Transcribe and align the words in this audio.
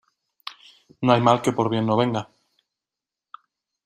No 1.03 1.13
hay 1.13 1.21
mal 1.21 1.43
que 1.43 1.51
por 1.51 1.69
bien 1.69 1.85
no 1.85 1.95
venga. 1.95 2.31